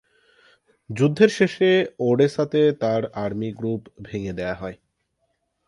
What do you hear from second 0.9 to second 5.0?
যুদ্ধের শেষে ওডেসাতে তার আর্মি গ্রুপ ভেঙ্গে দেয়া হয়।